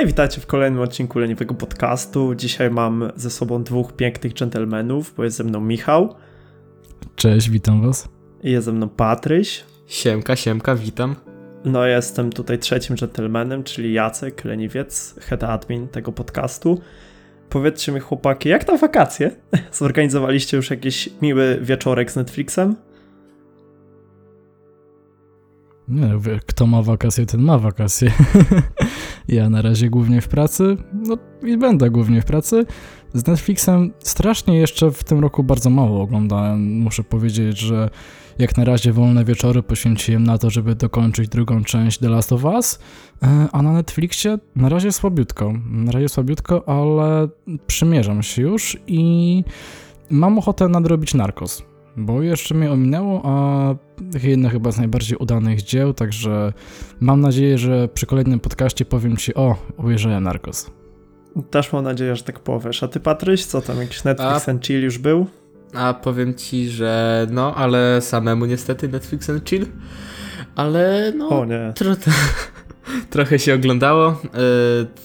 [0.00, 2.34] Hej, witajcie w kolejnym odcinku Leniwego Podcastu.
[2.34, 6.14] Dzisiaj mam ze sobą dwóch pięknych dżentelmenów, bo jest ze mną Michał.
[7.16, 8.08] Cześć, witam was.
[8.42, 9.64] I jest ze mną Patryś.
[9.86, 11.16] Siemka, siemka, witam.
[11.64, 16.80] No, jestem tutaj trzecim dżentelmenem, czyli Jacek Leniwiec, head admin tego podcastu.
[17.48, 19.30] Powiedzcie mi, chłopaki, jak tam wakacje?
[19.72, 22.76] Zorganizowaliście już jakiś miły wieczorek z Netflixem?
[25.90, 28.12] Nie, kto ma wakacje, ten ma wakacje.
[29.28, 32.66] ja na razie głównie w pracy, no i będę głównie w pracy.
[33.14, 36.78] Z Netflixem strasznie jeszcze w tym roku bardzo mało oglądałem.
[36.80, 37.90] Muszę powiedzieć, że
[38.38, 42.44] jak na razie wolne wieczory poświęciłem na to, żeby dokończyć drugą część The Last of
[42.44, 42.78] Us,
[43.22, 45.52] e, a na Netflixie na razie słabiutko.
[45.70, 47.28] Na razie słabiutko, ale
[47.66, 49.44] przymierzam się już i
[50.10, 51.69] mam ochotę nadrobić Narcos
[52.00, 53.74] bo jeszcze mnie ominęło, a
[54.22, 56.52] jedno chyba z najbardziej udanych dzieł, także
[57.00, 60.70] mam nadzieję, że przy kolejnym podcaście powiem ci, o, obejrzałem Narcos.
[61.50, 62.82] Też mam nadzieję, że tak powiesz.
[62.82, 65.26] A ty, Patryś, co tam, jakiś Netflix a, and Chill już był?
[65.74, 69.66] A powiem ci, że no, ale samemu niestety Netflix and Chill,
[70.54, 71.28] ale no...
[71.28, 71.72] O nie.
[71.74, 71.94] Tro
[73.10, 74.20] trochę się oglądało.
[74.24, 74.30] Yy,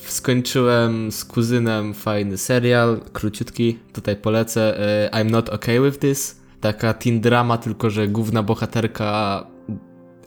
[0.06, 4.78] skończyłem z kuzynem fajny serial, króciutki, tutaj polecę.
[5.14, 9.44] Yy, I'm not okay with this taka teen drama, tylko że główna bohaterka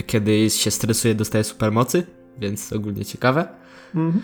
[0.06, 2.06] kiedy się stresuje dostaje supermocy,
[2.38, 3.48] więc ogólnie ciekawe.
[3.94, 4.22] Mhm.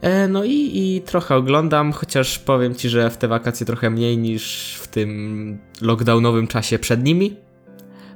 [0.00, 4.18] E, no i, i trochę oglądam, chociaż powiem ci, że w te wakacje trochę mniej
[4.18, 7.36] niż w tym lockdownowym czasie przed nimi.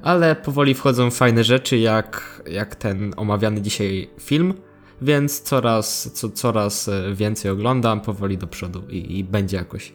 [0.02, 4.54] Ale powoli wchodzą fajne rzeczy, jak, jak ten omawiany dzisiaj film,
[5.02, 9.92] więc coraz, co, coraz więcej oglądam powoli do przodu i, i będzie jakoś.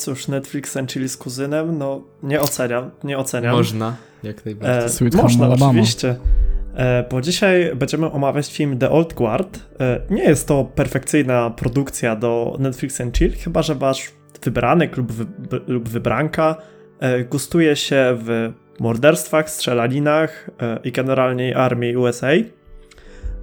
[0.00, 3.56] Cóż, Netflix czyli z kuzynem, no nie oceniam, nie oceniam.
[3.56, 5.08] Można, jak najbardziej.
[5.08, 6.16] E, można, oczywiście.
[6.74, 9.58] E, bo dzisiaj będziemy omawiać film The Old Guard.
[9.80, 14.12] E, nie jest to perfekcyjna produkcja do Netflix and Chill, chyba że wasz
[14.42, 15.26] wybranek lub, wy,
[15.66, 16.56] lub wybranka
[17.00, 22.28] e, gustuje się w morderstwach, strzelaninach e, i generalnie armii USA.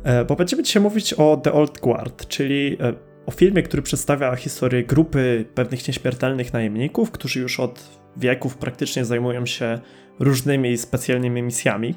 [0.04, 2.94] E, bo będziemy dzisiaj mówić o The Old Guard, czyli e,
[3.28, 9.46] o filmie, który przedstawia historię grupy pewnych nieśmiertelnych najemników, którzy już od wieków praktycznie zajmują
[9.46, 9.80] się
[10.20, 11.96] różnymi specjalnymi misjami.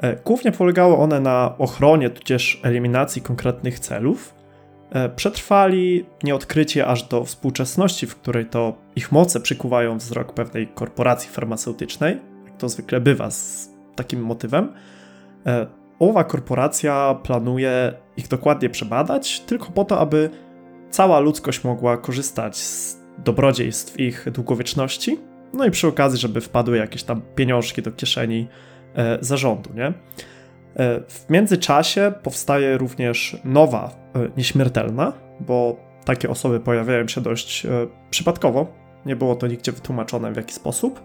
[0.00, 4.34] E, głównie polegały one na ochronie tudzież eliminacji konkretnych celów.
[4.90, 11.30] E, przetrwali nieodkrycie aż do współczesności, w której to ich moce przykuwają wzrok pewnej korporacji
[11.30, 14.72] farmaceutycznej, jak to zwykle bywa z takim motywem.
[16.02, 20.30] Owa korporacja planuje ich dokładnie przebadać, tylko po to, aby
[20.90, 25.20] cała ludzkość mogła korzystać z dobrodziejstw ich długowieczności,
[25.54, 28.48] no i przy okazji, żeby wpadły jakieś tam pieniążki do kieszeni
[28.94, 29.86] e, zarządu, nie?
[29.86, 29.92] E,
[31.08, 37.70] w międzyczasie powstaje również nowa e, nieśmiertelna, bo takie osoby pojawiają się dość e,
[38.10, 38.66] przypadkowo.
[39.06, 41.02] Nie było to nigdzie wytłumaczone w jaki sposób.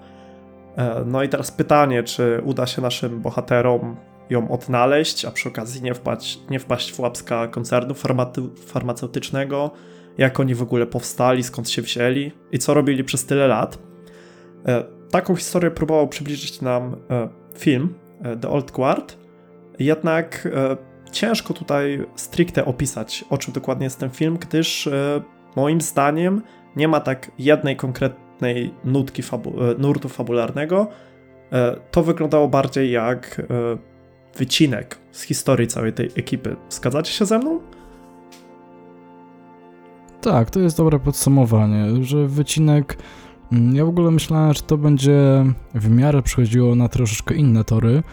[0.77, 3.95] E, no i teraz pytanie, czy uda się naszym bohaterom
[4.29, 7.93] ją odnaleźć, a przy okazji nie wpaść, nie wpaść w łapska koncernu
[8.65, 9.71] farmaceutycznego,
[10.17, 13.77] jak oni w ogóle powstali, skąd się wzięli i co robili przez tyle lat.
[14.65, 19.17] E, taką historię próbował przybliżyć nam e, film e, The Old Guard,
[19.79, 20.47] jednak
[21.11, 24.89] ciężko tutaj stricte opisać, o czym dokładnie jest ten film, gdyż
[25.55, 26.41] moim zdaniem
[26.75, 30.87] nie ma tak jednej konkretnej nutki fabu nurtu fabularnego.
[31.91, 33.41] To wyglądało bardziej jak
[34.37, 36.55] wycinek z historii całej tej ekipy.
[36.69, 37.59] Zgadzacie się ze mną?
[40.21, 42.97] Tak, to jest dobre podsumowanie, że wycinek.
[43.51, 48.03] Mm, ja w ogóle myślałem, że to będzie w miarę przechodziło na troszeczkę inne tory.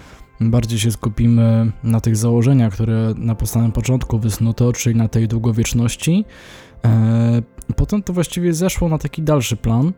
[0.41, 6.25] Bardziej się skupimy na tych założeniach, które na samym początku wysnuto, czyli na tej długowieczności.
[6.85, 7.43] E,
[7.77, 9.93] potem to właściwie zeszło na taki dalszy plan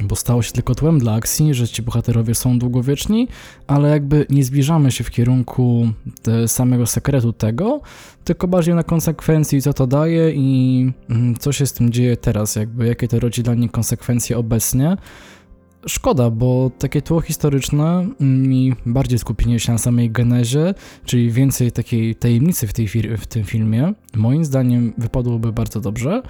[0.00, 3.28] bo stało się tylko tłem dla akcji, że ci bohaterowie są długowieczni,
[3.66, 5.88] ale jakby nie zbliżamy się w kierunku
[6.46, 7.80] samego sekretu tego,
[8.24, 12.56] tylko bardziej na konsekwencji, co to daje i mm, co się z tym dzieje teraz,
[12.56, 14.96] jakby jakie to rodzi dla nich konsekwencje obecnie.
[15.86, 20.74] Szkoda, bo takie tło historyczne mi bardziej skupienie się na samej genezie,
[21.04, 22.88] czyli więcej takiej tajemnicy w, tej,
[23.18, 26.22] w tym filmie, moim zdaniem wypadłoby bardzo dobrze.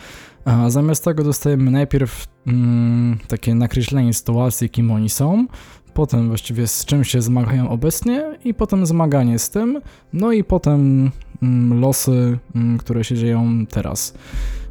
[0.45, 5.47] A zamiast tego dostajemy najpierw mm, takie nakreślenie sytuacji, kim oni są,
[5.95, 9.81] potem właściwie z czym się zmagają obecnie i potem zmaganie z tym,
[10.13, 11.11] no i potem
[11.43, 14.15] mm, losy, mm, które się dzieją teraz.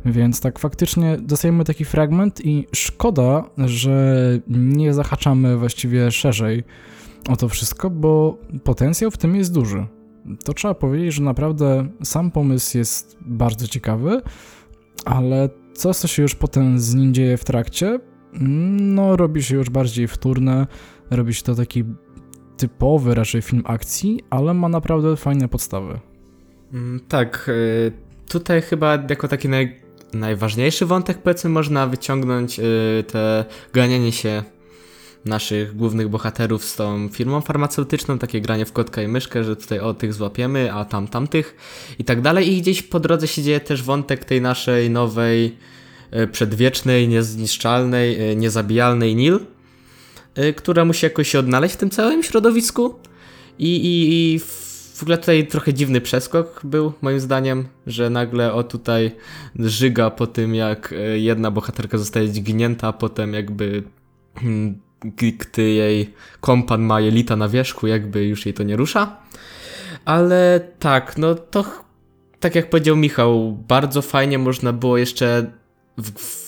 [0.06, 4.16] Więc tak faktycznie dostajemy taki fragment i szkoda, że
[4.48, 6.64] nie zahaczamy właściwie szerzej
[7.30, 9.86] o to wszystko, bo potencjał w tym jest duży.
[10.44, 14.22] to trzeba powiedzieć, że naprawdę sam pomysł jest bardzo ciekawy,
[15.06, 18.00] ale co, co się już potem z nim dzieje w trakcie,
[18.80, 20.68] no robi się już bardziej wtórne,
[21.12, 21.84] robi się to taki
[22.58, 26.00] typowy raczej film akcji, ale ma naprawdę fajne podstawy.
[26.74, 27.92] Mm, tak, y,
[28.30, 29.82] tutaj chyba jako taki naj,
[30.14, 32.64] najważniejszy wątek powiedzmy można wyciągnąć y,
[33.08, 34.44] te ganianie się
[35.26, 39.80] naszych głównych bohaterów z tą firmą farmaceutyczną, takie granie w kotka i myszkę, że tutaj
[39.80, 41.56] o tych złapiemy, a tam tamtych
[42.00, 42.54] i tak dalej.
[42.54, 45.58] I gdzieś po drodze się dzieje też wątek tej naszej nowej,
[46.24, 49.40] y, przedwiecznej, niezniszczalnej, niezabijalnej Nil,
[50.56, 52.96] która musi jakoś się odnaleźć w tym całym środowisku.
[53.60, 54.40] I, i, i
[55.02, 59.12] w ogóle tutaj trochę dziwny przeskok był, moim zdaniem, że nagle o tutaj
[59.56, 63.84] żyga po tym, jak e, jedna bohaterka zostaje dźgnięta, a potem jakby
[64.36, 69.18] hmm, gdy jej kompan ma jelita na wierzchu, jakby już jej to nie rusza.
[70.06, 71.66] Ale tak, no to
[72.40, 75.52] tak jak powiedział Michał, bardzo fajnie można było jeszcze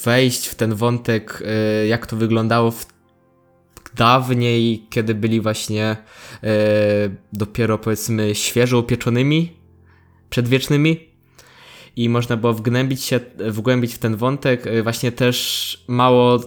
[0.05, 2.85] wejść w ten wątek, e, jak to wyglądało w
[3.95, 5.97] dawniej, kiedy byli właśnie e,
[7.33, 9.53] dopiero powiedzmy świeżo upieczonymi,
[10.29, 11.09] przedwiecznymi
[11.95, 14.67] i można było wgłębić się, wgłębić w ten wątek.
[14.67, 16.39] E, właśnie też mało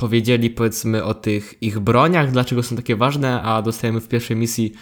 [0.00, 4.72] powiedzieli powiedzmy o tych ich broniach, dlaczego są takie ważne, a dostajemy w pierwszej misji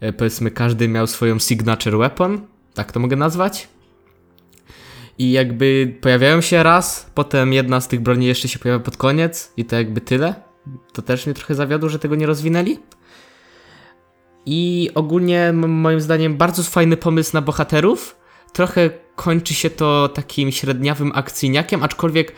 [0.00, 2.40] e, powiedzmy każdy miał swoją signature weapon,
[2.74, 3.68] tak to mogę nazwać.
[5.18, 9.52] I jakby pojawiają się raz, potem jedna z tych broni jeszcze się pojawia pod koniec
[9.56, 10.34] i to jakby tyle
[10.92, 12.78] to też mnie trochę zawiodło, że tego nie rozwinęli.
[14.46, 18.16] I ogólnie moim zdaniem bardzo fajny pomysł na bohaterów.
[18.52, 22.32] Trochę kończy się to takim średniawym akcyjniakiem, aczkolwiek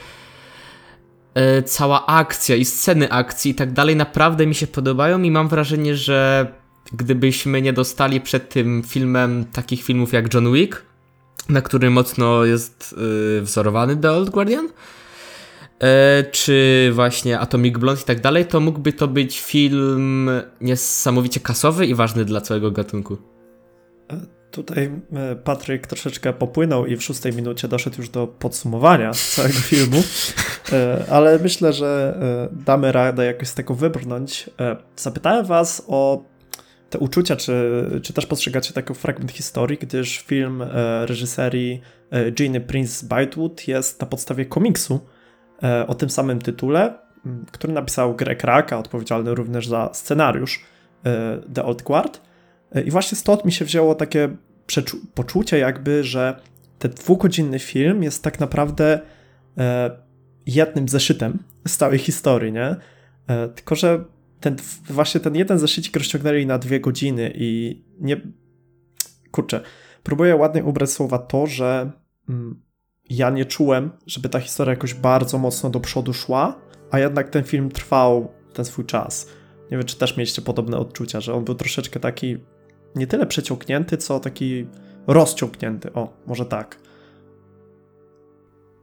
[1.65, 5.97] cała akcja i sceny akcji i tak dalej naprawdę mi się podobają i mam wrażenie,
[5.97, 6.47] że
[6.93, 10.83] gdybyśmy nie dostali przed tym filmem takich filmów jak John Wick,
[11.49, 12.95] na który mocno jest
[13.39, 14.69] e, wzorowany The Old Guardian,
[15.83, 20.31] E, czy właśnie Atomic Blonde i tak dalej, to mógłby to być film
[20.61, 23.17] niesamowicie kasowy i ważny dla całego gatunku.
[24.59, 29.55] E, tutaj e, Patryk troszeczkę popłynął i w szóstej minucie doszedł już do podsumowania całego
[29.55, 30.03] filmu,
[31.11, 32.19] ale myślę, że
[32.53, 34.51] damy radę jakoś z tego wybrnąć.
[34.97, 36.25] Zapytałem was o
[36.91, 40.63] te uczucia, czy, czy też postrzegacie taki fragment historii, gdyż film
[41.05, 41.81] reżyserii
[42.33, 45.01] Gene Prince Bytewood jest na podstawie komiksu,
[45.63, 46.99] E, o tym samym tytule,
[47.53, 50.65] który napisał Greg Raka, odpowiedzialny również za scenariusz
[51.05, 52.21] e, The Old Guard.
[52.75, 54.37] E, I właśnie stąd mi się wzięło takie
[55.15, 56.41] poczucie jakby, że
[56.79, 59.01] ten dwugodzinny film jest tak naprawdę
[60.47, 62.77] jednym zeszytem z całej historii, nie?
[63.55, 64.05] Tylko, że
[64.41, 64.57] ten,
[64.91, 68.21] właśnie ten jeden zeszycik rozciągnęli na dwie godziny i nie...
[69.31, 69.61] Kurczę,
[70.03, 71.91] próbuję ładnie ubrać słowa to, że
[72.29, 72.63] mm,
[73.11, 76.61] ja nie czułem, żeby ta historia jakoś bardzo mocno do przodu szła,
[76.91, 79.29] a jednak ten film trwał ten swój czas.
[79.71, 82.39] Nie wiem, czy też mieliście podobne odczucia, że on był troszeczkę taki
[82.97, 84.67] nie tyle przeciągnięty, co taki
[85.07, 85.93] rozciągnięty.
[85.93, 86.79] O, może tak.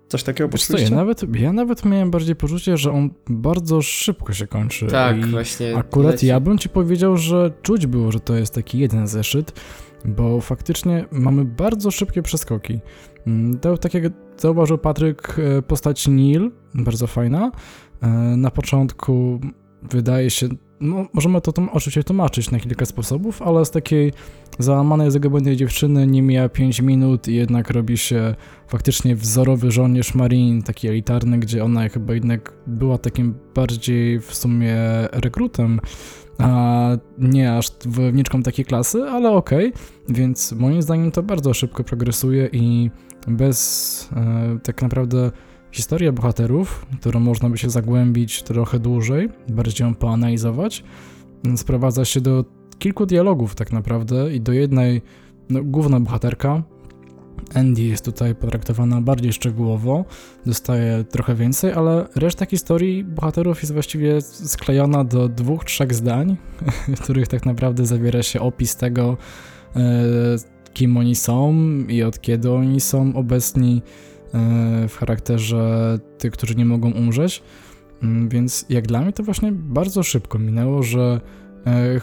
[0.07, 0.89] Coś takiego poczuliście?
[0.89, 4.87] Ja nawet, ja nawet miałem bardziej poczucie, że on bardzo szybko się kończy.
[4.87, 5.75] Tak, I właśnie.
[5.75, 6.27] Akurat leci.
[6.27, 9.59] ja bym ci powiedział, że czuć było, że to jest taki jeden zeszyt,
[10.05, 12.79] bo faktycznie mamy bardzo szybkie przeskoki.
[13.27, 14.03] Mm, to, tak jak
[14.37, 17.51] zauważył Patryk, e, postać Neil, bardzo fajna.
[18.01, 19.39] E, na początku
[19.83, 20.47] wydaje się,
[20.79, 24.13] no możemy to oczywiście tłumaczyć na kilka sposobów, ale z takiej
[24.59, 28.35] załamanej, zagubionej dziewczyny nie mija 5 minut i jednak robi się
[28.67, 34.77] faktycznie wzorowy żołnierz Marine, taki elitarny, gdzie ona chyba jednak była takim bardziej w sumie
[35.11, 35.79] rekrutem
[36.37, 40.15] a nie aż wojowniczką takiej klasy, ale okej, okay.
[40.15, 42.91] więc moim zdaniem to bardzo szybko progresuje i
[43.27, 45.31] bez e, tak naprawdę
[45.73, 50.83] historii bohaterów, którą można by się zagłębić trochę dłużej, bardziej ją poanalizować,
[51.55, 52.45] sprowadza się do
[52.79, 55.01] kilku dialogów tak naprawdę i do jednej
[55.49, 56.63] no, główna bohaterka,
[57.53, 60.05] Andy jest tutaj potraktowana bardziej szczegółowo,
[60.45, 66.37] dostaje trochę więcej, ale reszta historii bohaterów jest właściwie sklejona do dwóch, trzech zdań,
[66.97, 69.17] w których tak naprawdę zawiera się opis tego,
[69.75, 69.79] e,
[70.73, 71.53] kim oni są
[71.87, 73.81] i od kiedy oni są obecni
[74.87, 77.43] w charakterze tych, którzy nie mogą umrzeć.
[78.03, 81.21] Mm, więc jak dla mnie to właśnie bardzo szybko minęło, że
[81.65, 82.01] e,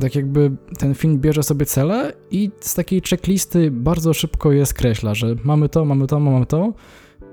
[0.00, 5.14] tak jakby ten film bierze sobie cele i z takiej checklisty bardzo szybko je skreśla,
[5.14, 6.72] że mamy to, mamy to, mamy to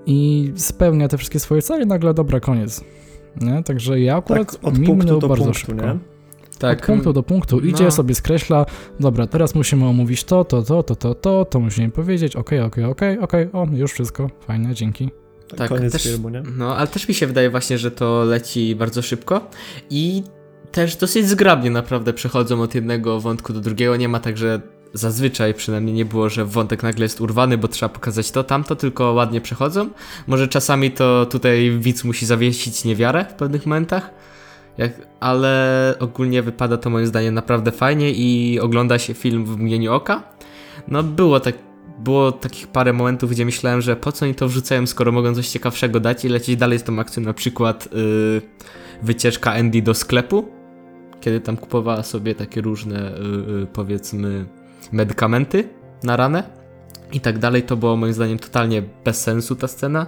[0.05, 2.83] i spełnia te wszystkie swoje cele i nagle dobra, koniec.
[3.41, 3.63] Nie?
[3.63, 4.79] Także ja akurat tak, od
[5.19, 5.85] do bardzo punktu, szybko.
[5.85, 6.14] Nie?
[6.59, 6.79] Tak.
[6.79, 7.91] Od punktu do punktu idzie, no.
[7.91, 8.65] sobie skreśla,
[8.99, 12.85] dobra, teraz musimy omówić to, to, to, to, to, to, to musimy powiedzieć, okej, okay,
[12.85, 15.09] okej, okay, okej, okej, okay, o, już wszystko, fajne, dzięki.
[15.57, 16.43] Tak, Koniec też, filmu, nie?
[16.57, 19.41] No, ale też mi się wydaje właśnie, że to leci bardzo szybko
[19.89, 20.23] i
[20.71, 23.95] też dosyć zgrabnie naprawdę przechodzą od jednego wątku do drugiego.
[23.95, 24.61] Nie ma tak, że
[24.93, 29.13] zazwyczaj przynajmniej nie było, że wątek nagle jest urwany, bo trzeba pokazać to, tamto, tylko
[29.13, 29.89] ładnie przechodzą.
[30.27, 34.09] Może czasami to tutaj widz musi zawiesić niewiarę w pewnych momentach,
[34.77, 39.93] jak, ale ogólnie wypada to moim zdaniem naprawdę fajnie i ogląda się film w mgnieniu
[39.93, 40.23] oka.
[40.87, 41.55] No było tak,
[41.99, 45.49] było takich parę momentów, gdzie myślałem, że po co oni to wrzucają, skoro mogą coś
[45.49, 48.41] ciekawszego dać i lecieć dalej z tą akcją, na przykład yy,
[49.03, 50.47] wycieczka Andy do sklepu,
[51.21, 53.11] kiedy tam kupowała sobie takie różne,
[53.59, 54.45] yy, powiedzmy,
[54.91, 55.69] medykamenty
[56.03, 56.64] na ranę
[57.13, 57.63] i tak dalej.
[57.63, 60.07] To było moim zdaniem totalnie bez sensu ta scena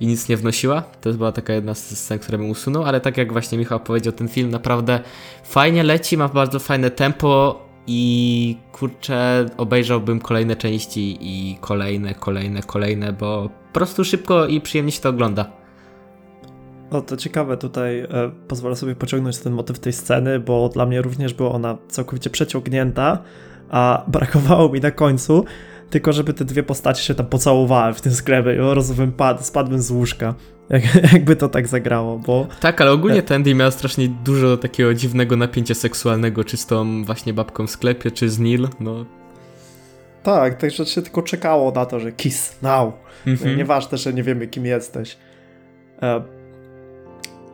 [0.00, 0.82] i nic nie wnosiła.
[0.82, 4.12] To była taka jedna z scen, które bym usunął, ale tak jak właśnie Michał powiedział,
[4.12, 5.00] ten film naprawdę
[5.44, 13.12] fajnie leci, ma bardzo fajne tempo i kurczę, obejrzałbym kolejne części i kolejne, kolejne, kolejne,
[13.12, 15.50] bo po prostu szybko i przyjemnie się to ogląda.
[16.92, 18.06] No to ciekawe, tutaj e,
[18.48, 23.18] pozwolę sobie pociągnąć ten motyw tej sceny, bo dla mnie również była ona całkowicie przeciągnięta,
[23.70, 25.44] a brakowało mi na końcu
[25.90, 29.82] tylko żeby te dwie postacie się tam pocałowały w tym sklepie i rozumiem, pad, spadłem
[29.82, 30.34] z łóżka.
[30.70, 32.46] Jak, jakby to tak zagrało, bo...
[32.60, 37.34] Tak, ale ogólnie Tandy miał strasznie dużo takiego dziwnego napięcia seksualnego, czy z tą właśnie
[37.34, 39.06] babką w sklepie, czy z Neil, no.
[40.22, 42.94] Tak, także się tylko czekało na to, że kiss now.
[43.26, 43.56] Mhm.
[43.56, 45.16] Nieważne, że nie wiemy, kim jesteś.
[46.02, 46.20] E,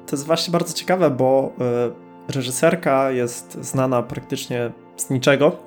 [0.07, 5.63] to jest właśnie bardzo ciekawe, bo e, reżyserka jest znana praktycznie z niczego.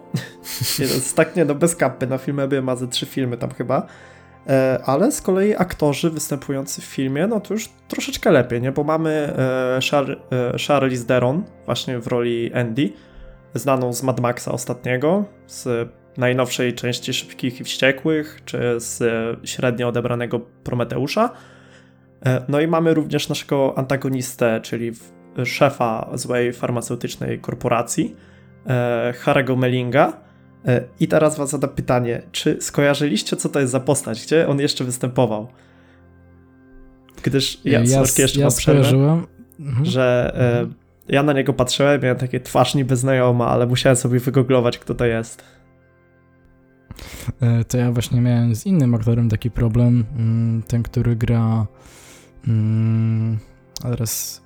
[0.79, 2.07] Jest tak nie, no bez kapy.
[2.07, 3.87] Na filmie ma ze trzy filmy tam chyba.
[4.47, 8.71] E, ale z kolei aktorzy występujący w filmie, no to już troszeczkę lepiej, nie?
[8.71, 10.17] Bo mamy e, Char e,
[10.67, 12.93] Charlize Theron właśnie w roli Andy,
[13.53, 19.03] znaną z Mad Maxa ostatniego, z najnowszej części Szybkich i Wściekłych, czy z
[19.49, 21.29] średnio odebranego Prometeusza.
[22.47, 24.91] No i mamy również naszego antagonistę, czyli
[25.45, 28.15] szefa złej farmaceutycznej korporacji,
[29.13, 30.27] Harego Melinga.
[30.65, 34.23] E, I teraz was zadam pytanie, czy skojarzyliście, co to jest za postać?
[34.25, 35.47] Gdzie on jeszcze występował?
[37.23, 39.27] Gdyż ja, ja, jeszcze ja skojarzyłem,
[39.59, 39.85] mhm.
[39.85, 40.73] że e, mhm.
[41.07, 45.05] ja na niego patrzyłem, miałem takie twarz niby znajoma, ale musiałem sobie wygooglować, kto to
[45.05, 45.43] jest.
[47.41, 51.67] E, to ja właśnie miałem z innym aktorem taki problem, mm, ten, który gra
[52.47, 53.37] mm,
[53.83, 54.41] a teraz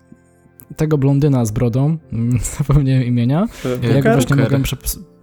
[0.78, 1.98] tego blondyna z brodą,
[2.58, 3.48] zapomniałem imienia.
[3.63, 3.96] Booker?
[3.96, 4.63] Ja go właśnie mogłem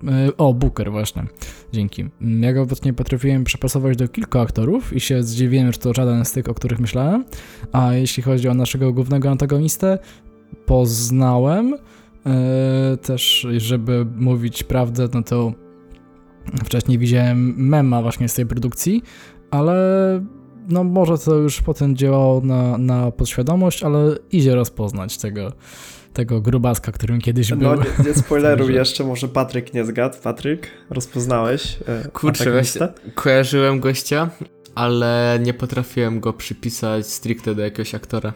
[0.09, 1.26] e, O, Booker właśnie,
[1.73, 2.05] dzięki.
[2.40, 6.33] Ja go właśnie potrafiłem przepasować do kilku aktorów i się zdziwiłem, że to żaden z
[6.33, 7.25] tych, o których myślałem.
[7.73, 9.99] A jeśli chodzi o naszego głównego antagonistę,
[10.67, 11.75] poznałem
[12.26, 15.52] e, też, żeby mówić prawdę, no to
[16.64, 19.02] wcześniej widziałem mema właśnie z tej produkcji,
[19.50, 19.75] ale
[20.69, 25.53] no może to już potem działało na, na podświadomość, ale idzie rozpoznać tego,
[26.13, 27.69] tego grubaska, którym kiedyś no, był.
[27.69, 30.17] No nie, nie spoileruj jeszcze, może Patryk nie zgadł.
[30.23, 34.31] Patryk, rozpoznałeś e, Kurczę, właśnie, kojarzyłem gościa,
[34.75, 38.33] ale nie potrafiłem go przypisać stricte do jakiegoś aktora.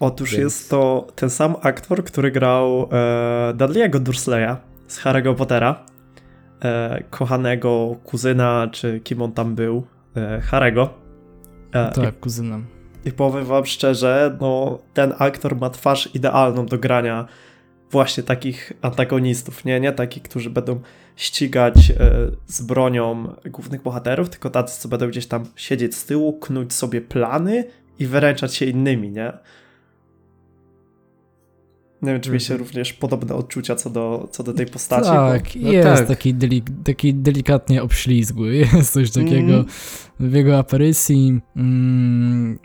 [0.00, 0.44] Otóż Więc...
[0.44, 4.56] jest to ten sam aktor, który grał e, Dudley'ego Dursleya
[4.86, 5.86] z Harry'ego Pottera,
[6.62, 10.88] e, kochanego kuzyna, czy kim on tam był, e, Harry'ego.
[11.72, 12.66] E, tak, I, kuzynem.
[13.04, 17.26] I powiem wam szczerze, no ten aktor ma twarz idealną do grania
[17.90, 19.80] właśnie takich antagonistów, nie?
[19.80, 20.80] Nie takich, którzy będą
[21.16, 21.94] ścigać e,
[22.46, 27.00] z bronią głównych bohaterów, tylko tacy, co będą gdzieś tam siedzieć z tyłu, knuć sobie
[27.00, 27.64] plany
[27.98, 29.32] i wyręczać się innymi, nie?
[32.02, 32.66] Nie wiem, czy mieliście mhm.
[32.66, 35.08] również podobne odczucia co do, co do tej postaci.
[35.08, 36.08] Tak, bo, no jest tak.
[36.08, 39.66] Taki, delik, taki delikatnie obślizgły, jest coś takiego mm.
[40.20, 41.40] w jego aparycji.
[41.56, 42.58] Mm,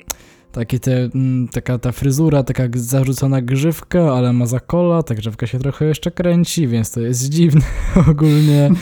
[0.52, 5.60] takie te, mm, taka ta fryzura, taka zarzucona grzywka, ale ma zakola, ta grzywka się
[5.60, 7.66] trochę jeszcze kręci, więc to jest dziwne
[8.12, 8.70] ogólnie.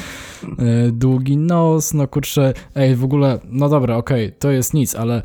[0.60, 4.96] E, długi nos, no kurczę, ej, w ogóle, no dobra, okej, okay, to jest nic,
[4.96, 5.22] ale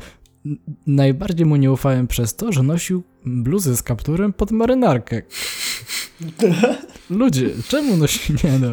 [0.87, 5.21] najbardziej mu nie ufałem przez to, że nosił bluzy z kapturem pod marynarkę.
[7.09, 8.33] Ludzie, czemu nosi...
[8.43, 8.67] Nie no,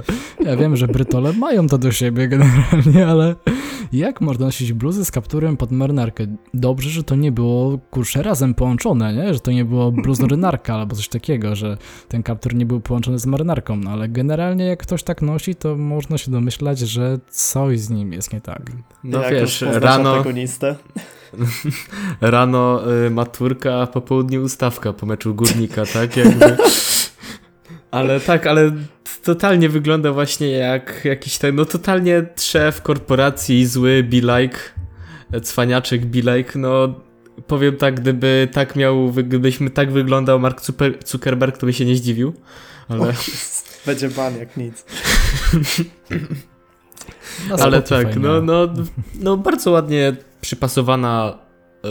[0.45, 3.35] ja wiem, że Brytole mają to do siebie generalnie, ale
[3.93, 6.26] jak można nosić bluzy z kapturem pod marynarkę?
[6.55, 9.35] Dobrze, że to nie było, kurczę, razem połączone, nie?
[9.35, 11.76] Że to nie było bluzorynarka albo coś takiego, że
[12.09, 15.76] ten kaptur nie był połączony z marynarką, no ale generalnie jak ktoś tak nosi, to
[15.76, 18.62] można się domyślać, że coś z nim jest nie tak.
[19.05, 20.12] No jak wiesz, rano...
[20.12, 20.76] Antagonistę?
[22.21, 26.16] rano y, maturka, a po południu ustawka po meczu Górnika, tak?
[26.16, 26.57] Jakby...
[27.96, 28.72] Ale tak, ale
[29.22, 34.58] totalnie wygląda właśnie jak jakiś ten, no totalnie szef korporacji, zły, be like,
[35.42, 37.00] cwaniaczek be like, no
[37.46, 40.60] powiem tak, gdyby tak miał, gdybyśmy tak wyglądał Mark
[41.04, 42.34] Zuckerberg, to by się nie zdziwił,
[42.88, 43.14] ale...
[43.86, 44.84] będzie ban jak nic.
[47.62, 48.68] Ale tak, no, no,
[49.20, 51.38] no bardzo ładnie przypasowana
[51.84, 51.88] y,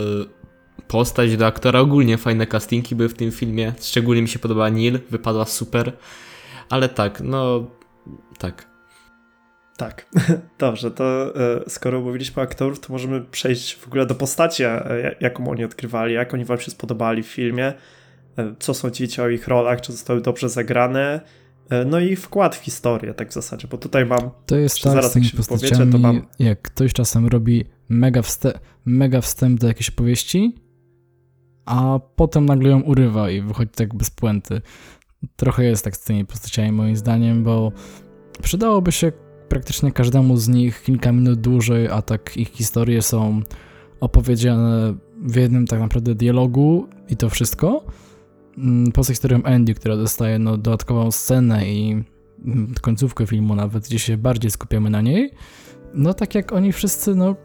[0.88, 1.80] postać do aktora.
[1.80, 3.74] Ogólnie fajne castingi były w tym filmie.
[3.82, 5.94] Szczególnie mi się podobała Neil, wypadła super.
[6.70, 7.68] Ale tak, no
[8.38, 8.75] tak.
[9.77, 10.06] Tak,
[10.60, 11.34] dobrze, to
[11.65, 14.68] y, skoro mówiliśmy o aktorów, to możemy przejść w ogóle do postaci, y,
[15.20, 17.74] jaką oni odkrywali, jak oni wam się spodobali w filmie,
[18.60, 21.22] co sądzicie o ich rolach, czy zostały dobrze zagrane,
[21.70, 24.30] E, no i wkład w historię, tak w zasadzie, bo tutaj mam.
[24.46, 26.22] To jest tak zaraz, z tymi postaciami, to mam...
[26.39, 30.56] jak ktoś czasem robi mega, wste mega wstęp do jakiejś opowieści,
[31.65, 34.62] a potem nagle ją urywa i wychodzi tak bez puenty.
[35.36, 37.72] Trochę jest tak z tymi postaciami moim zdaniem, bo
[38.41, 39.12] przydałoby się
[39.50, 43.41] praktycznie każdemu z nich kilka minut dłużej, a tak ich historie są
[44.00, 47.86] opowiedziane w jednym tak naprawdę dialogu i to wszystko.
[48.57, 52.03] Mm, poza historią Andy, która dostaje no, dodatkową scenę i
[52.45, 55.31] mm, końcówkę filmu nawet, gdzie się bardziej skupiamy na niej,
[55.93, 57.36] no tak jak oni wszyscy, no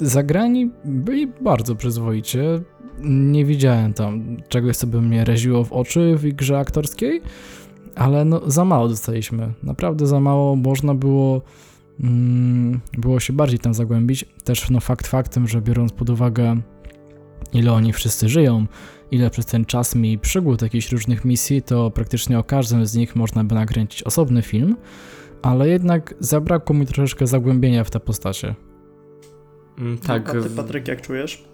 [0.00, 2.62] zagrani byli bardzo przyzwoicie.
[3.02, 7.22] Nie widziałem tam czegoś, co by mnie raziło w oczy w grze aktorskiej,
[7.94, 9.52] ale no za mało dostaliśmy.
[9.62, 10.56] Naprawdę za mało.
[10.56, 11.42] Można było
[12.00, 14.24] mm, było się bardziej tam zagłębić.
[14.44, 16.56] Też no fakt faktem, że biorąc pod uwagę
[17.52, 18.66] ile oni wszyscy żyją,
[19.10, 23.16] ile przez ten czas mi przygód jakichś różnych misji, to praktycznie o każdym z nich
[23.16, 24.76] można by nakręcić osobny film,
[25.42, 28.54] ale jednak zabrakło mi troszeczkę zagłębienia w te postacie.
[29.78, 30.28] Mm, tak.
[30.28, 31.44] A ty, Patryk, jak czujesz?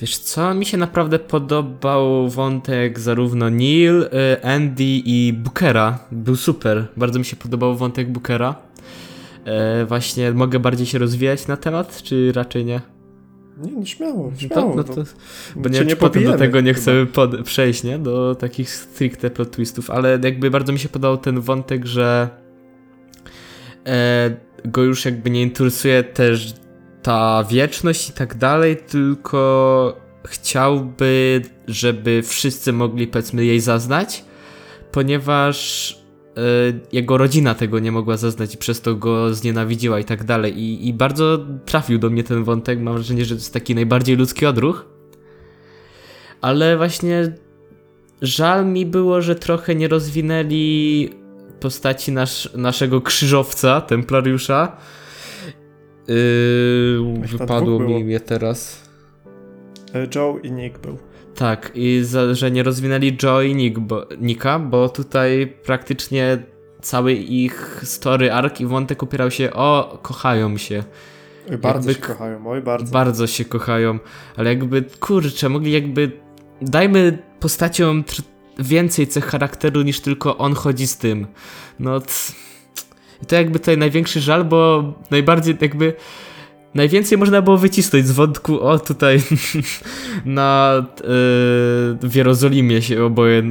[0.00, 5.98] Wiesz co, mi się naprawdę podobał wątek zarówno Neil, y, Andy i Bookera.
[6.12, 6.86] Był super.
[6.96, 8.54] Bardzo mi się podobał wątek Bookera.
[9.44, 12.80] E, właśnie mogę bardziej się rozwijać na temat, czy raczej nie?
[13.62, 14.74] Nie, no śmiało, śmiało.
[14.76, 15.10] No to, no to,
[15.56, 17.98] bo nie, nie potem do tego nie chcemy pod, przejść, nie?
[17.98, 22.28] Do takich stricte plot twistów, ale jakby bardzo mi się podobał ten wątek, że
[23.86, 26.54] e, go już jakby nie interesuje też
[27.02, 34.24] ta wieczność i tak dalej, tylko chciałby, żeby wszyscy mogli powiedzmy jej zaznać,
[34.92, 36.00] ponieważ
[36.36, 36.42] E,
[36.92, 40.58] jego rodzina tego nie mogła zaznać i przez to go znienawidziła i tak dalej.
[40.58, 42.80] I, I bardzo trafił do mnie ten wątek.
[42.80, 44.86] Mam wrażenie, że to jest taki najbardziej ludzki odruch.
[46.40, 47.32] Ale właśnie
[48.22, 51.10] żal mi było, że trochę nie rozwinęli
[51.60, 54.76] postaci nasz, naszego krzyżowca, templariusza.
[56.10, 58.88] Yy, wypadło mi je teraz.
[59.94, 60.98] E, Joe i Nick był.
[61.34, 66.38] Tak, i za, że nie rozwinęli Joe i Nick, bo, Nika, bo tutaj praktycznie
[66.80, 70.84] cały ich story arc i wątek opierał się o kochają się.
[71.50, 72.92] Oj, bardzo jakby, się kochają, oj bardzo.
[72.92, 73.98] Bardzo się kochają,
[74.36, 76.12] ale jakby kurczę, mogli jakby
[76.62, 78.04] dajmy postaciom
[78.58, 81.26] więcej cech charakteru niż tylko on chodzi z tym.
[81.78, 82.00] No
[83.26, 85.94] to jakby tutaj największy żal, bo najbardziej jakby
[86.74, 89.22] Najwięcej można było wycisnąć z wątku, o tutaj
[90.24, 93.42] na yy, w Jerozolimie się oboje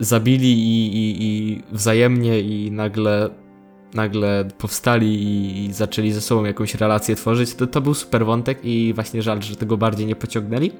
[0.00, 3.30] zabili i, i, i wzajemnie i nagle
[3.94, 8.92] nagle powstali i zaczęli ze sobą jakąś relację tworzyć, to, to był super wątek i
[8.94, 10.72] właśnie żal, że tego bardziej nie pociągnęli.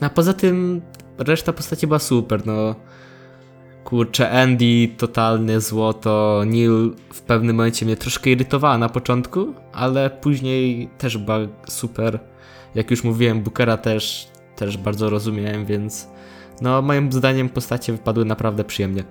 [0.00, 0.80] No a poza tym
[1.18, 2.74] reszta postaci była super, no
[3.90, 10.88] kurczę, Andy totalne złoto, Neil w pewnym momencie mnie troszkę irytowała na początku, ale później
[10.98, 12.18] też była super.
[12.74, 16.08] Jak już mówiłem, Bookera też, też bardzo rozumiałem, więc
[16.62, 19.04] no moim zdaniem postacie wypadły naprawdę przyjemnie.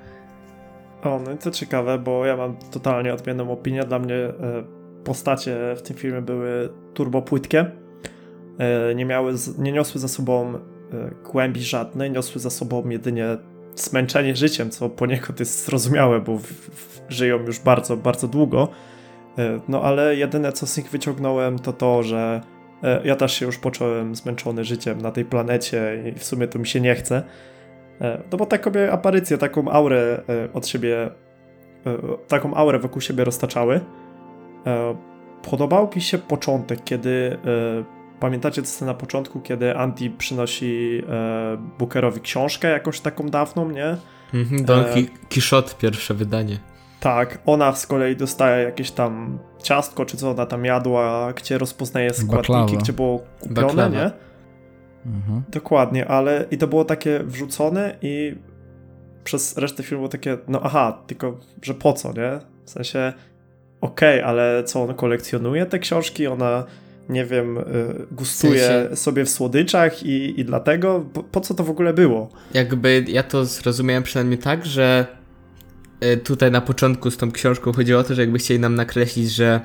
[1.03, 3.83] O, no i to ciekawe, bo ja mam totalnie odmienną opinię.
[3.83, 4.33] Dla mnie e,
[5.03, 7.71] postacie w tym filmie były turbo płytkie.
[8.57, 10.59] E, nie miały, nie niosły za sobą e,
[11.31, 13.37] głębi żadnej, niosły za sobą jedynie
[13.75, 18.67] zmęczenie życiem, co poniekąd jest zrozumiałe, bo w, w, żyją już bardzo, bardzo długo.
[19.37, 22.41] E, no ale jedyne co z nich wyciągnąłem to to, że
[22.83, 26.59] e, ja też się już poczułem zmęczony życiem na tej planecie i w sumie to
[26.59, 27.23] mi się nie chce.
[28.01, 30.21] E, no bo taką aparycję, taką aurę
[30.53, 31.09] od siebie,
[32.27, 33.81] taką aurę wokół siebie roztaczały.
[35.49, 37.37] Podobał mi się początek, kiedy
[38.19, 43.97] Pamiętacie to na początku, kiedy Andy przynosi e, Bookerowi książkę jakąś taką dawną, nie?
[44.33, 46.59] Mhm, Don e, Quixote, pierwsze wydanie.
[46.99, 52.13] Tak, ona z kolei dostaje jakieś tam ciastko, czy co ona tam jadła, gdzie rozpoznaje
[52.13, 52.81] składniki, Baklawa.
[52.81, 53.89] gdzie było kupione, Baklawa.
[53.89, 54.11] nie?
[55.05, 55.43] Mhm.
[55.49, 58.35] Dokładnie, ale i to było takie wrzucone i
[59.23, 62.39] przez resztę filmu takie, no aha, tylko, że po co, nie?
[62.65, 63.13] W sensie,
[63.81, 66.63] okej, okay, ale co, on kolekcjonuje te książki, ona,
[67.09, 67.63] nie wiem, y,
[68.11, 68.95] gustuje w sensie...
[68.95, 72.29] sobie w słodyczach i, i dlatego, po, po co to w ogóle było?
[72.53, 75.05] Jakby ja to zrozumiałem przynajmniej tak, że
[76.03, 79.31] y, tutaj na początku z tą książką chodziło o to, że jakby chcieli nam nakreślić,
[79.31, 79.61] że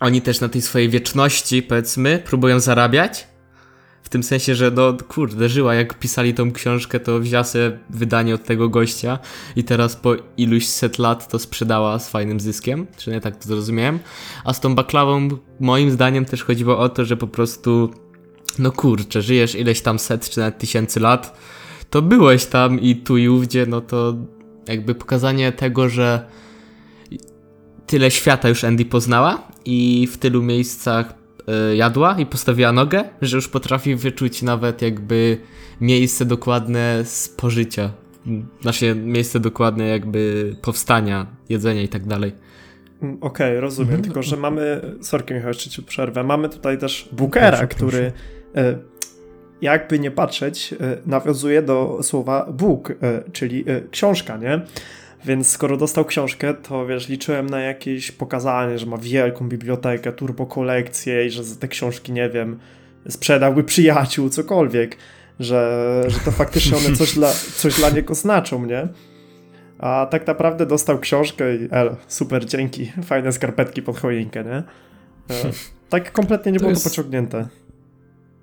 [0.00, 3.26] oni też na tej swojej wieczności, powiedzmy, próbują zarabiać,
[4.08, 8.34] w tym sensie, że no kurde, żyła, jak pisali tą książkę, to wzięła sobie wydanie
[8.34, 9.18] od tego gościa
[9.56, 13.48] i teraz po iluś set lat to sprzedała z fajnym zyskiem, czy nie tak to
[13.48, 13.98] zrozumiałem.
[14.44, 15.28] A z tą baklawą
[15.60, 17.90] moim zdaniem też chodziło o to, że po prostu
[18.58, 21.38] no kurczę, żyjesz ileś tam set czy nawet tysięcy lat,
[21.90, 24.14] to byłeś tam i tu i ówdzie, no to
[24.68, 26.26] jakby pokazanie tego, że
[27.86, 31.14] tyle świata już Andy poznała i w tylu miejscach
[31.74, 35.38] jadła i postawiła nogę, że już potrafi wyczuć nawet jakby
[35.80, 37.90] miejsce dokładne spożycia.
[38.64, 42.32] Nasze miejsce dokładne jakby powstania, jedzenia i tak dalej.
[43.02, 44.04] Mm, okej, okay, rozumiem, mhm.
[44.04, 48.12] tylko że mamy, sorki Michał, jeszcze ci przerwę, mamy tutaj też Bookera, proszę, który
[48.52, 48.78] proszę.
[49.60, 52.94] jakby nie patrzeć, e, nawiązuje do słowa book, e,
[53.32, 54.60] czyli książka, nie?
[55.24, 60.46] Więc skoro dostał książkę, to wiesz, liczyłem na jakieś pokazanie, że ma wielką bibliotekę, turbo
[60.46, 62.58] kolekcję i że za te książki, nie wiem,
[63.08, 64.96] sprzedałby przyjaciół, cokolwiek,
[65.40, 68.88] że, że to faktycznie one coś dla, coś dla niego znaczą, nie?
[69.78, 74.56] A tak naprawdę dostał książkę i el, super, dzięki, fajne skarpetki pod choinkę, nie?
[74.56, 75.52] E,
[75.88, 76.84] tak kompletnie nie to było jest...
[76.84, 77.48] to pociągnięte.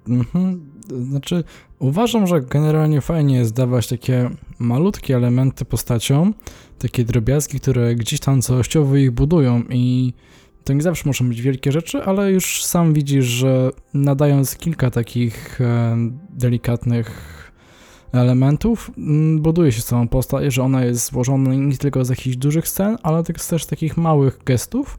[0.08, 0.72] Mhm.
[1.10, 1.44] Znaczy,
[1.80, 6.34] uważam, że generalnie fajnie jest dawać takie malutkie elementy postaciom,
[6.80, 10.14] takie drobiazgi, które gdzieś tam całościowo ich budują i
[10.64, 15.62] to nie zawsze muszą być wielkie rzeczy, ale już sam widzisz, że nadając kilka takich
[15.62, 15.98] e,
[16.30, 17.36] delikatnych
[18.12, 18.92] elementów,
[19.40, 23.24] buduje się całą postać, że ona jest złożona nie tylko z jakichś dużych scen, ale
[23.24, 24.98] też takich małych gestów,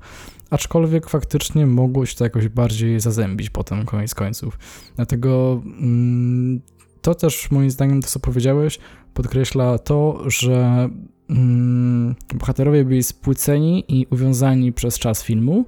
[0.50, 4.58] aczkolwiek faktycznie mogło się to jakoś bardziej zazębić potem koniec końców.
[4.96, 6.60] Dlatego mm,
[7.02, 8.78] to też moim zdaniem to, co powiedziałeś,
[9.16, 10.88] podkreśla to, że
[11.30, 15.64] mm, bohaterowie byli spłyceni i uwiązani przez czas filmu,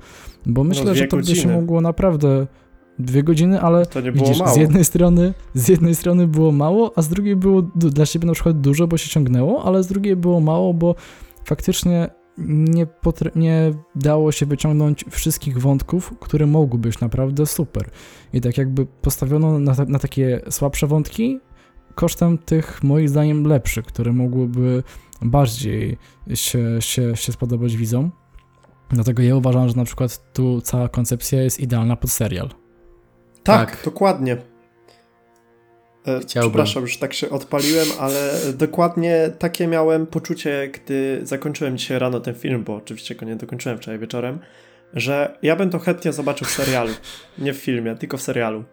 [0.46, 2.46] bo myślę, no, że to by się mogło naprawdę
[2.98, 7.36] dwie godziny, ale widzisz, z jednej strony z jednej strony było mało, a z drugiej
[7.36, 10.94] było dla siebie na przykład dużo, bo się ciągnęło, ale z drugiej było mało, bo
[11.44, 12.10] faktycznie
[12.48, 12.86] nie,
[13.36, 17.90] nie dało się wyciągnąć wszystkich wątków, które mogły być naprawdę super.
[18.32, 21.40] I tak jakby postawiono na, na takie słabsze wątki
[21.98, 24.82] kosztem tych moim zdaniem lepszych, które mogłyby
[25.22, 25.98] bardziej
[26.34, 28.10] się, się, się spodobać widzom.
[28.90, 32.48] Dlatego ja uważam, że na przykład tu cała koncepcja jest idealna pod serial.
[33.42, 33.84] Tak, tak.
[33.84, 34.36] dokładnie.
[36.06, 36.50] E, Chciałbym.
[36.50, 42.34] Przepraszam, że tak się odpaliłem, ale dokładnie takie miałem poczucie, gdy zakończyłem dzisiaj rano ten
[42.34, 44.38] film, bo oczywiście go nie dokończyłem wczoraj wieczorem,
[44.92, 46.92] że ja bym to chętnie zobaczył w serialu.
[47.38, 48.64] Nie w filmie, tylko w serialu.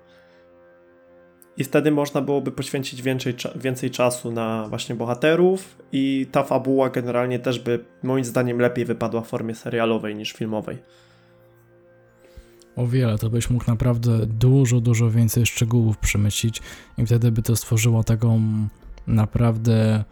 [1.58, 7.40] I wtedy można byłoby poświęcić więcej, więcej czasu na właśnie bohaterów i ta fabuła generalnie
[7.40, 10.78] też by moim zdaniem lepiej wypadła w formie serialowej niż filmowej.
[12.76, 16.62] O wiele, to byś mógł naprawdę dużo, dużo więcej szczegółów przemyślić
[16.98, 18.42] i wtedy by to stworzyło taką
[19.08, 20.04] naprawdę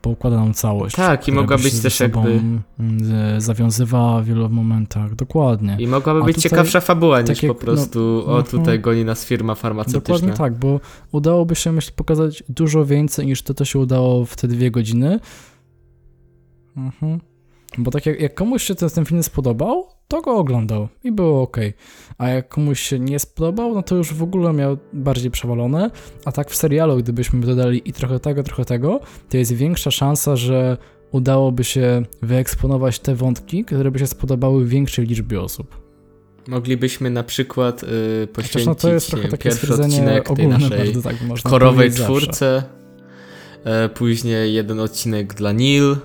[0.00, 0.96] poukładaną całość.
[0.96, 2.40] Tak, i mogła być też jakby
[3.38, 5.76] zawiązywała w wielu momentach, dokładnie.
[5.78, 8.80] I mogłaby A być tutaj, ciekawsza fabuła niż tak po no, prostu no, o tutaj
[8.80, 10.14] goni nas firma farmaceutyczna.
[10.14, 10.80] Dokładnie tak, bo
[11.12, 15.20] udałoby się myślę pokazać dużo więcej niż to, to się udało w te dwie godziny.
[16.76, 17.20] Mhm.
[17.78, 21.42] Bo tak jak, jak komuś się ten, ten film spodobał, to go oglądał i było
[21.42, 21.56] ok.
[22.18, 25.90] A jak komuś się nie spodobał, no to już w ogóle miał bardziej przewalone.
[26.24, 30.36] A tak w serialu, gdybyśmy dodali i trochę tego, trochę tego, to jest większa szansa,
[30.36, 30.76] że
[31.12, 35.84] udałoby się wyeksponować te wątki, które by się spodobały większej liczbie osób.
[36.48, 41.02] Moglibyśmy na przykład yy, poświęcić no to jest trochę takie pierwszy odcinek tej naszej bardzo,
[41.02, 42.62] tak, korowej czwórce,
[43.64, 45.96] yy, później jeden odcinek dla Neil,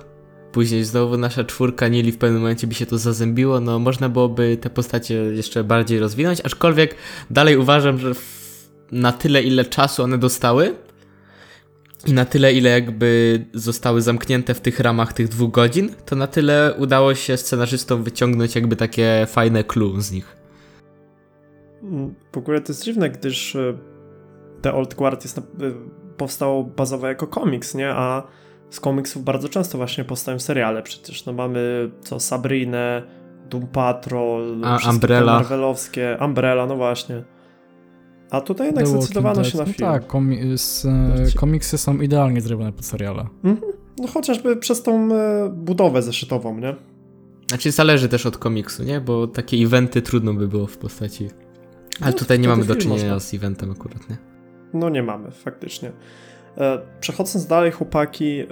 [0.52, 4.58] Później znowu nasza czwórka Nili w pewnym momencie by się to zazębiło, no można byłoby
[4.60, 6.94] te postacie jeszcze bardziej rozwinąć, aczkolwiek
[7.30, 8.12] dalej uważam, że
[8.92, 10.74] na tyle ile czasu one dostały
[12.06, 16.26] i na tyle ile jakby zostały zamknięte w tych ramach tych dwóch godzin, to na
[16.26, 20.36] tyle udało się scenarzystom wyciągnąć jakby takie fajne clue z nich.
[22.32, 23.78] W ogóle to jest dziwne, gdyż e,
[24.62, 25.72] The Old Guard jest na, e,
[26.16, 27.90] powstało bazowo jako komiks, nie?
[27.90, 28.22] A
[28.70, 30.82] z komiksów bardzo często właśnie powstają seriale.
[30.82, 33.02] Przecież no mamy co Sabrinę,
[33.50, 35.32] Doom Patrol, A, Umbrella.
[35.32, 37.24] Marvelowskie, Umbrella, no właśnie.
[38.30, 39.76] A tutaj jednak zdecydowano się na film.
[39.78, 40.86] tak, komi z,
[41.36, 43.26] komiksy są idealnie zrobione pod seriale.
[43.44, 43.72] Mhm.
[43.98, 46.76] No chociażby przez tą e, budowę zeszytową, nie?
[47.48, 49.00] Znaczy zależy też od komiksu, nie?
[49.00, 51.28] Bo takie eventy trudno by było w postaci.
[52.00, 53.20] Ale no, tutaj nie mamy do czynienia można.
[53.20, 54.16] z eventem akurat, nie?
[54.74, 55.92] No nie mamy, faktycznie.
[56.58, 58.46] E, przechodząc dalej, chłopaki, e,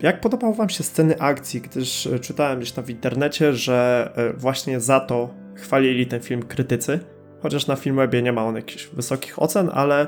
[0.00, 1.60] jak podobał Wam się sceny akcji?
[1.60, 7.00] Gdyż e, czytałem gdzieś tam w internecie, że właśnie za to chwalili ten film krytycy.
[7.42, 10.06] Chociaż na Filmwebie nie ma on jakichś wysokich ocen, ale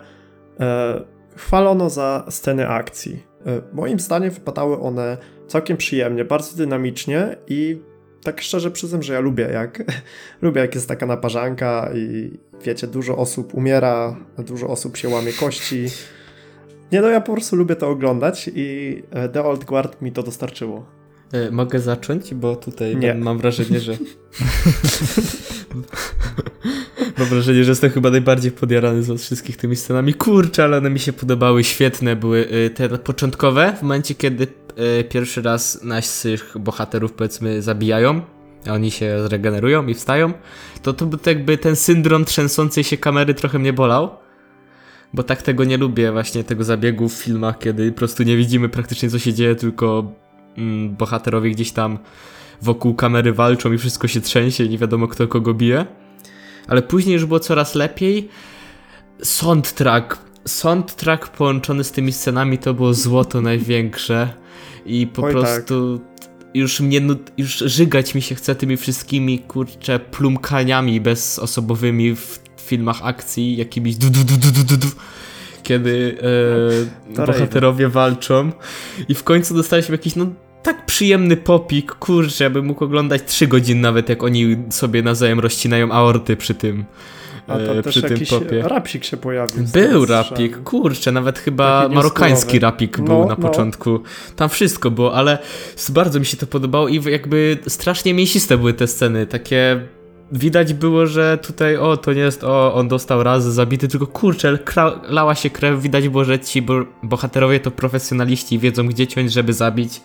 [1.37, 3.23] chwalono za sceny akcji.
[3.73, 7.81] Moim zdaniem wypadały one całkiem przyjemnie, bardzo dynamicznie i
[8.23, 9.83] tak szczerze przyznam, że ja lubię jak,
[10.43, 12.31] lubię jak jest taka naparzanka i
[12.65, 15.87] wiecie, dużo osób umiera, dużo osób się łamie kości.
[16.93, 20.23] Nie no, ja po prostu lubię to oglądać i e, The Old Guard mi to
[20.23, 20.87] dostarczyło.
[21.33, 23.15] E, mogę zacząć, bo tutaj Nie.
[23.15, 23.93] mam wrażenie, że...
[27.19, 30.15] mam wrażenie, że jestem chyba najbardziej podjarany z wszystkich tymi scenami.
[30.15, 34.47] Kurczę, ale one mi się podobały, świetne były e, te początkowe, w momencie kiedy
[35.09, 38.21] pierwszy raz naszych bohaterów powiedzmy zabijają,
[38.67, 40.33] a oni się zregenerują i wstają,
[40.83, 44.11] to to jakby ten syndrom trzęsącej się kamery trochę mnie bolał
[45.15, 48.69] bo tak tego nie lubię, właśnie tego zabiegu w filmach, kiedy po prostu nie widzimy
[48.69, 50.13] praktycznie co się dzieje, tylko
[50.57, 51.99] mm, bohaterowie gdzieś tam
[52.63, 55.87] wokół kamery walczą i wszystko się trzęsie i nie wiadomo kto kogo bije.
[56.69, 58.29] Ale później już było coraz lepiej.
[59.23, 60.19] Soundtrack.
[60.47, 64.29] Soundtrack połączony z tymi scenami to było złoto największe.
[64.87, 65.43] I po Oj, tak.
[65.43, 66.29] prostu tak.
[66.55, 67.01] już mnie
[67.39, 74.11] już żygać mi się chce tymi wszystkimi kurcze plumkaniami bezosobowymi w filmach akcji, jakimiś du,
[74.11, 74.87] du, du, du, du, du,
[75.63, 76.19] kiedy
[77.11, 78.53] e, bohaterowie walczą
[79.09, 80.27] i w końcu dostaliśmy jakiś no
[80.63, 85.93] tak przyjemny popik, kurczę, bym mógł oglądać 3 godziny nawet, jak oni sobie nawzajem rozcinają
[85.93, 86.85] aorty przy tym.
[87.47, 88.63] A to e, też jakiś popie.
[88.63, 89.65] rapik się pojawił.
[89.73, 93.37] Był rapik, kurczę, nawet chyba marokański rapik był no, na no.
[93.37, 94.01] początku.
[94.37, 95.39] Tam wszystko było, ale
[95.89, 99.81] bardzo mi się to podobało i jakby strasznie mięsiste były te sceny, takie
[100.35, 104.59] widać było, że tutaj, o, to nie jest, o, on dostał raz zabity, tylko kurczę,
[105.09, 109.53] lała się krew, widać było, że ci bo bohaterowie to profesjonaliści, wiedzą gdzie ciąć, żeby
[109.53, 110.01] zabić.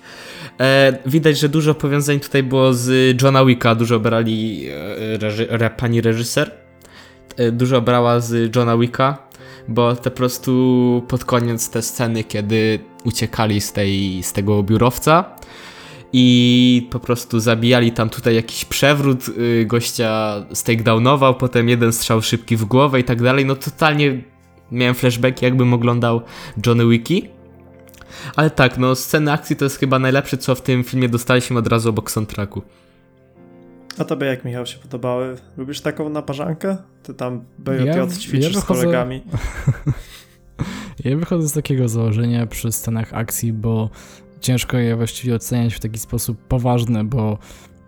[0.59, 5.69] E, widać, że dużo powiązań tutaj było z Johna Wicka, dużo brali e, reży re,
[5.69, 6.51] pani reżyser,
[7.37, 9.17] e, dużo brała z Johna Wicka,
[9.67, 15.35] bo te po prostu pod koniec te sceny, kiedy uciekali z, tej, z tego biurowca,
[16.13, 22.57] i po prostu zabijali tam tutaj jakiś przewrót, yy, gościa takedownował, potem jeden strzał szybki
[22.57, 23.45] w głowę i tak dalej.
[23.45, 24.21] No totalnie
[24.71, 26.21] miałem flashback, jakbym oglądał
[26.65, 27.29] Johnny Wiki.
[28.35, 31.67] Ale tak, no sceny akcji to jest chyba najlepsze, co w tym filmie dostaliśmy od
[31.67, 32.61] razu obok soundtracku.
[33.97, 35.37] A tobie jak, Michał, się podobały?
[35.57, 36.77] Lubisz taką naparzankę?
[37.03, 38.61] Ty tam BJJ ja, ćwiczysz ja wychodzę...
[38.61, 39.23] z kolegami.
[41.05, 43.89] ja wychodzę z takiego założenia przy scenach akcji, bo
[44.41, 47.37] ciężko je właściwie oceniać w taki sposób poważny, bo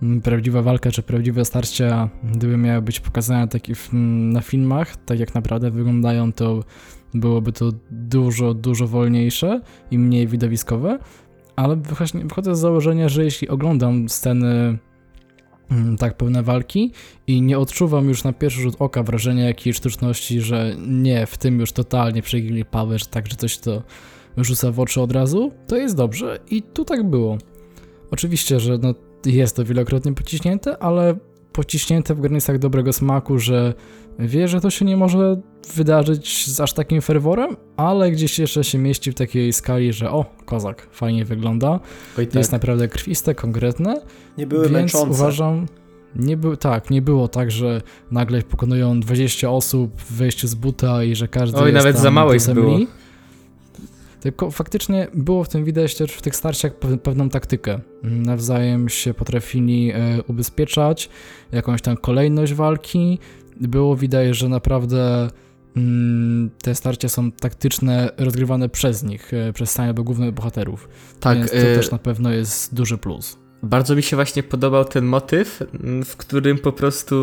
[0.01, 5.35] mm, prawdziwa walka czy prawdziwe starcia, gdyby miały być pokazane takie na filmach, tak jak
[5.35, 6.63] naprawdę wyglądają, to
[7.13, 9.61] byłoby to dużo, dużo wolniejsze
[9.91, 10.99] i mniej widowiskowe,
[11.55, 11.75] ale
[12.13, 14.77] wychodzę z założenia, że jeśli oglądam sceny
[15.71, 16.91] mm, tak pełne walki
[17.27, 21.59] i nie odczuwam już na pierwszy rzut oka wrażenia jakiejś sztuczności, że nie, w tym
[21.59, 23.83] już totalnie przegili power, tak, że coś to
[24.37, 27.37] rzuca w oczy od razu, to jest dobrze i tu tak było.
[28.11, 28.93] Oczywiście, że no,
[29.25, 31.15] jest to wielokrotnie pociśnięte, ale
[31.53, 33.73] pociśnięte w granicach dobrego smaku, że
[34.19, 35.41] wie, że to się nie może
[35.75, 40.25] wydarzyć z aż takim ferworem, ale gdzieś jeszcze się mieści w takiej skali, że o,
[40.45, 41.79] kozak, fajnie wygląda.
[42.17, 42.35] Oj, tak.
[42.35, 44.01] Jest naprawdę krwiste, konkretne.
[44.37, 45.11] Nie były więc męczące.
[45.11, 45.65] uważam,
[46.15, 51.03] nie był, tak, nie było tak, że nagle pokonują 20 osób w wejściu z buta
[51.03, 52.79] i że każdy Oj, jest nawet za małych było.
[54.21, 57.79] Tylko faktycznie było w tym widać też w tych starciach pewną taktykę.
[58.03, 61.09] Nawzajem się potrafili e, ubezpieczać,
[61.51, 63.19] jakąś tam kolejność walki.
[63.61, 65.29] Było widać, że naprawdę
[65.75, 70.89] mm, te starcia są taktyczne, rozgrywane przez nich, e, przez samych głównych bohaterów.
[71.19, 71.37] Tak.
[71.37, 73.37] Więc to y też na pewno jest duży plus.
[73.63, 75.63] Bardzo mi się właśnie podobał ten motyw,
[76.05, 77.15] w którym po prostu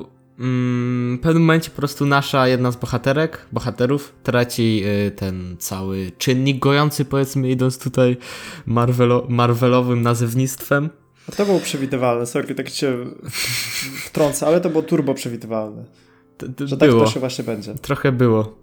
[0.00, 6.12] Mm, w pewnym momencie po prostu nasza jedna z bohaterek, bohaterów traci y, ten cały
[6.18, 8.16] czynnik gojący, powiedzmy, idąc tutaj
[8.66, 10.90] Marvelo, Marvelowym nazewnictwem.
[11.36, 12.96] To było przewidywalne, sorry, tak cię
[14.04, 15.84] wtrącę, ale to było turbo przewidywalne.
[16.38, 17.04] To, to że tak było.
[17.04, 17.74] to się właśnie będzie.
[17.74, 18.54] Trochę było.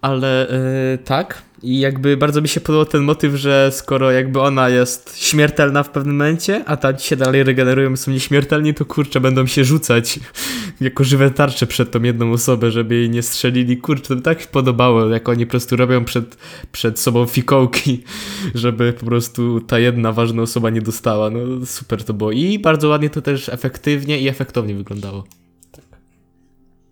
[0.00, 0.48] Ale
[0.92, 1.42] yy, tak.
[1.62, 5.90] I jakby bardzo mi się podobał ten motyw, że skoro jakby ona jest śmiertelna w
[5.90, 10.20] pewnym momencie, a tam się dalej regenerują, są nieśmiertelni, to kurczę, będą się rzucać
[10.80, 13.76] jako żywe tarcze przed tą jedną osobę, żeby jej nie strzelili.
[13.76, 16.36] Kurczę, to mi tak podobało, jak oni po prostu robią przed,
[16.72, 18.04] przed sobą fikołki,
[18.54, 21.30] żeby po prostu ta jedna ważna osoba nie dostała.
[21.30, 22.32] No super to było.
[22.32, 25.24] I bardzo ładnie to też efektywnie i efektownie wyglądało.
[25.72, 25.84] Tak.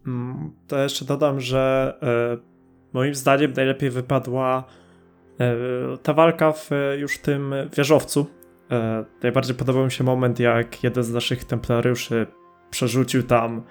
[0.07, 2.58] Mm, to jeszcze dodam, że e,
[2.99, 4.65] moim zdaniem najlepiej wypadła
[5.41, 5.55] e,
[6.03, 8.27] ta walka w już tym wieżowcu.
[8.71, 12.27] E, najbardziej podobał mi się moment, jak jeden z naszych templariuszy
[12.71, 13.63] przerzucił tam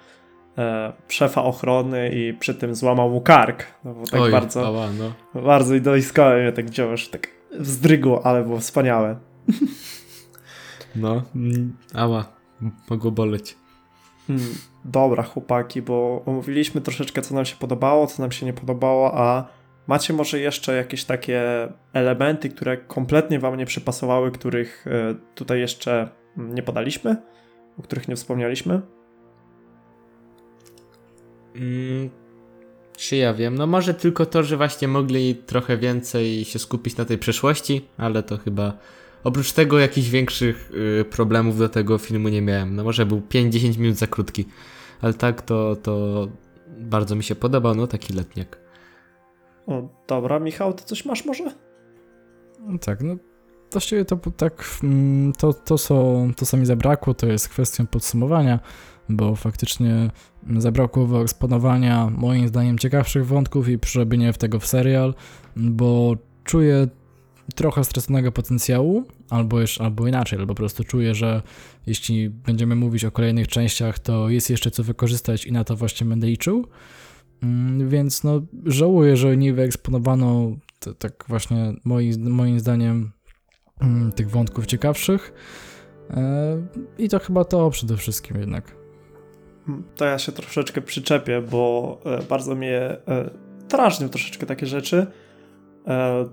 [0.58, 3.66] e, szefa ochrony i przy tym złamał mu kark.
[3.84, 5.42] No, bo tak Oj, bardzo, ała, no.
[5.42, 9.16] bardzo idoiskowe mnie tak działasz, tak wzdrygło, ale było wspaniałe.
[10.96, 12.24] No, mm, ała,
[12.90, 13.56] mogło boleć.
[14.28, 19.18] Hmm, dobra, chłopaki, bo omówiliśmy troszeczkę, co nam się podobało, co nam się nie podobało,
[19.18, 19.48] a
[19.86, 21.42] macie może jeszcze jakieś takie
[21.92, 27.16] elementy, które kompletnie wam nie przypasowały, których e, tutaj jeszcze nie podaliśmy,
[27.78, 28.80] o których nie wspomnieliśmy?
[31.56, 32.10] Mm,
[32.96, 33.54] czy ja wiem?
[33.54, 38.22] No może tylko to, że właśnie mogli trochę więcej się skupić na tej przeszłości, ale
[38.22, 38.78] to chyba
[39.24, 42.76] Oprócz tego jakichś większych y, problemów do tego filmu nie miałem.
[42.76, 44.44] No może był 5-10 minut za krótki,
[45.00, 46.28] ale tak to, to
[46.78, 48.58] bardzo mi się podobał, no taki letniak.
[49.66, 51.44] O, dobra, Michał, ty coś masz może?
[52.60, 53.16] No tak, no
[53.72, 58.60] właściwie to tak, mm, to, to, co, to co mi zabrakło, to jest kwestią podsumowania,
[59.08, 60.10] bo faktycznie
[60.56, 65.14] zabrakło wyeksponowania moim zdaniem ciekawszych wątków i przerobienia w tego w serial,
[65.56, 66.88] bo czuję
[67.54, 71.42] trochę straconego potencjału, albo, już, albo inaczej, albo po prostu czuję, że
[71.86, 76.06] jeśli będziemy mówić o kolejnych częściach, to jest jeszcze co wykorzystać i na to właśnie
[76.06, 76.66] będę liczył.
[77.42, 83.12] Mm, więc no, żałuję, że nie wyeksponowano to, tak właśnie moim, moim zdaniem
[83.80, 85.32] mm, tych wątków ciekawszych.
[86.10, 86.56] E,
[86.98, 88.78] I to chyba to przede wszystkim jednak.
[89.96, 92.96] To ja się troszeczkę przyczepię, bo e, bardzo mnie
[93.68, 95.06] drażnią e, troszeczkę takie rzeczy
[95.86, 96.28] E,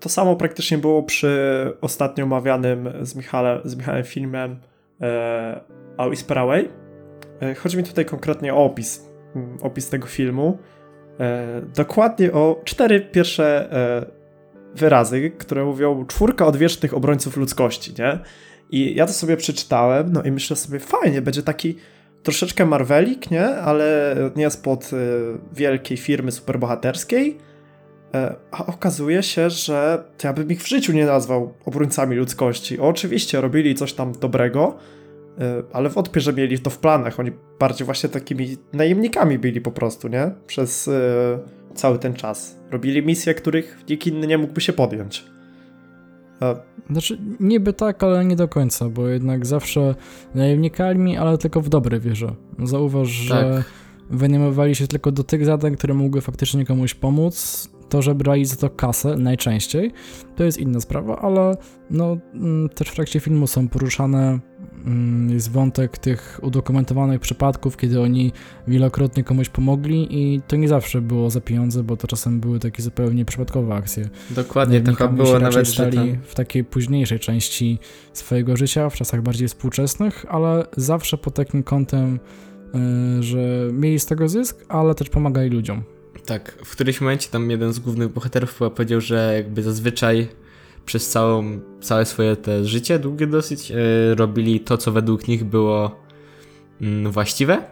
[0.00, 4.60] to samo praktycznie było przy ostatnio omawianym z Michałem, z Michałem filmem
[5.00, 5.60] e,
[5.96, 6.68] A Whisper Away.
[7.40, 10.58] E, chodzi mi tutaj konkretnie o opis, mm, opis tego filmu.
[11.76, 13.68] Dokładnie o cztery pierwsze
[14.74, 18.18] wyrazy, które mówią czwórka odwiecznych obrońców ludzkości, nie?
[18.70, 21.76] I ja to sobie przeczytałem, no i myślę sobie, fajnie, będzie taki
[22.22, 23.46] troszeczkę Marvelik, nie?
[23.46, 24.90] Ale nie spod
[25.52, 27.38] wielkiej firmy superbohaterskiej,
[28.50, 32.78] a okazuje się, że ja bym ich w życiu nie nazwał obrońcami ludzkości.
[32.78, 34.76] oczywiście robili coś tam dobrego,
[35.38, 37.20] e, ale wątpię, że mieli to w planach.
[37.20, 40.30] Oni bardziej właśnie takimi najemnikami byli po prostu, nie?
[40.46, 40.92] Przez e,
[41.74, 42.56] cały ten czas.
[42.70, 45.24] Robili misje, których nikt inny nie mógłby się podjąć.
[46.90, 49.94] Znaczy, niby tak, ale nie do końca, bo jednak zawsze
[50.34, 52.34] najemnikami, ale tylko w dobre wieże.
[52.62, 53.26] Zauważ, tak.
[53.26, 53.64] że
[54.10, 58.56] wynajmowali się tylko do tych zadań, które mogły faktycznie komuś pomóc, to, że brali za
[58.56, 59.92] to kasę najczęściej,
[60.36, 61.56] to jest inna sprawa, ale
[61.90, 64.38] no, mm, też w trakcie filmu są poruszane
[64.86, 68.32] mm, jest wątek tych udokumentowanych przypadków, kiedy oni
[68.68, 72.82] wielokrotnie komuś pomogli i to nie zawsze było za pieniądze, bo to czasem były takie
[72.82, 74.08] zupełnie przypadkowe akcje.
[74.30, 76.22] Dokładnie, taka było nawet, stali tam...
[76.22, 77.78] w takiej późniejszej części
[78.12, 82.18] swojego życia, w czasach bardziej współczesnych, ale zawsze pod takim kątem,
[82.74, 85.82] yy, że mieli z tego zysk, ale też pomagali ludziom.
[86.26, 90.28] Tak, w którymś momencie tam jeden z głównych bohaterów powiedział, że jakby zazwyczaj
[90.86, 93.76] przez całą, całe swoje te życie, długie dosyć, yy,
[94.14, 96.00] robili to, co według nich było
[96.80, 97.62] yy, właściwe.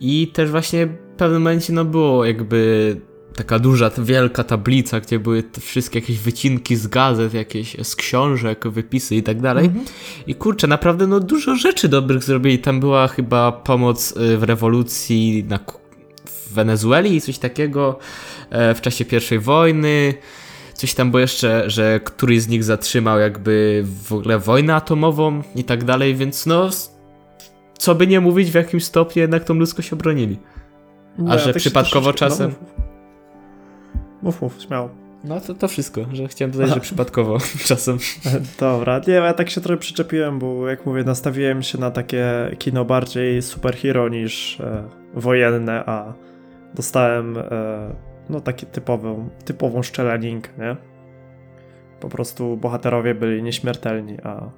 [0.00, 2.96] I też właśnie w pewnym momencie no było jakby
[3.36, 9.16] taka duża, wielka tablica, gdzie były wszystkie jakieś wycinki z gazet, jakieś z książek, wypisy
[9.16, 9.66] i tak dalej.
[9.66, 9.84] Mhm.
[10.26, 12.58] I kurczę, naprawdę no dużo rzeczy dobrych zrobili.
[12.58, 15.58] Tam była chyba pomoc y, w rewolucji na
[16.56, 17.98] Wenezueli, coś takiego
[18.50, 20.14] e, w czasie pierwszej wojny.
[20.74, 25.64] Coś tam było jeszcze, że któryś z nich zatrzymał jakby w ogóle wojnę atomową i
[25.64, 26.70] tak dalej, więc no
[27.78, 30.38] co by nie mówić, w jakim stopniu jednak tą ludzkość obronili.
[31.18, 32.50] A no, że przypadkowo czasem...
[32.50, 32.78] No,
[34.22, 34.90] mów, mów, śmiało.
[35.24, 37.38] No to, to wszystko, że chciałem dodać, że przypadkowo
[37.68, 37.98] czasem.
[38.60, 42.24] Dobra, nie, ja tak się trochę przyczepiłem, bo jak mówię, nastawiłem się na takie
[42.58, 46.12] kino bardziej superhero niż e, wojenne, a
[46.76, 47.42] dostałem e,
[48.28, 50.76] no taki typową, typową szczelaninkę, nie?
[52.00, 54.50] Po prostu bohaterowie byli nieśmiertelni, a,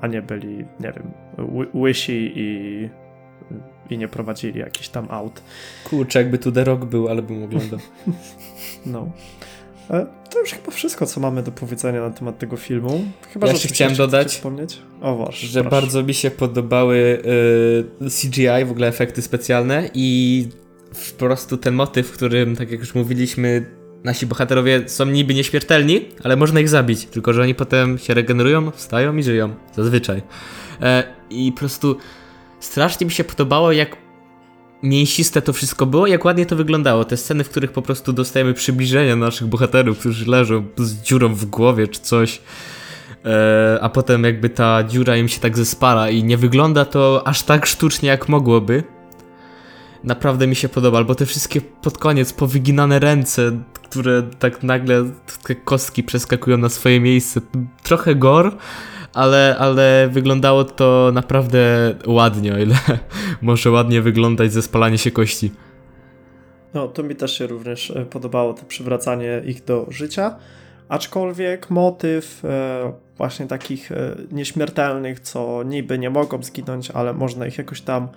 [0.00, 1.12] a nie byli, nie wiem,
[1.74, 2.90] łysi i
[3.90, 5.42] i nie prowadzili jakichś tam aut.
[5.84, 7.78] Kurczę, jakby tu The Rock był, ale bym oglądał.
[8.86, 9.10] no.
[9.90, 13.00] E, to już chyba wszystko, co mamy do powiedzenia na temat tego filmu.
[13.32, 14.78] Chyba, ja że się chciałem dodać, wspomnieć.
[15.00, 15.76] O, właśnie, że proszę.
[15.76, 17.22] bardzo mi się podobały
[18.00, 20.48] y, CGI, w ogóle efekty specjalne i
[21.18, 23.66] po prostu ten motyw, w którym, tak jak już mówiliśmy,
[24.04, 28.70] nasi bohaterowie są niby nieśmiertelni, ale można ich zabić, tylko że oni potem się regenerują,
[28.70, 29.54] wstają i żyją.
[29.74, 30.22] Zazwyczaj.
[30.82, 31.96] E, I po prostu
[32.60, 33.96] strasznie mi się podobało, jak
[34.82, 37.04] mięsiste to wszystko było, jak ładnie to wyglądało.
[37.04, 41.44] Te sceny, w których po prostu dostajemy przybliżenia naszych bohaterów, którzy leżą z dziurą w
[41.44, 42.40] głowie czy coś.
[43.24, 47.42] E, a potem jakby ta dziura im się tak zespala i nie wygląda to aż
[47.42, 48.95] tak sztucznie jak mogłoby.
[50.06, 55.04] Naprawdę mi się podoba, albo te wszystkie pod koniec powyginane ręce, które tak nagle
[55.46, 57.40] te kostki przeskakują na swoje miejsce.
[57.82, 58.50] Trochę gore,
[59.14, 62.76] ale, ale wyglądało to naprawdę ładnie, o ile
[63.42, 65.50] może ładnie wyglądać ze spalanie się kości.
[66.74, 70.36] No, to mi też się również e, podobało, to przywracanie ich do życia.
[70.88, 77.58] Aczkolwiek motyw e, właśnie takich e, nieśmiertelnych, co niby nie mogą zginąć, ale można ich
[77.58, 78.08] jakoś tam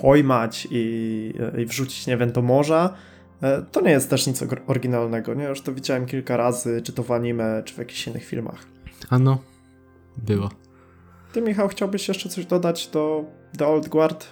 [0.00, 2.94] pojmać i, i wrzucić, nie wiem, do morza,
[3.72, 5.44] to nie jest też nic oryginalnego, nie?
[5.44, 8.66] Już to widziałem kilka razy, czy to w anime, czy w jakichś innych filmach.
[9.10, 9.38] Ano,
[10.16, 10.50] było.
[11.32, 13.24] Ty, Michał, chciałbyś jeszcze coś dodać do
[13.58, 14.26] The Old Guard?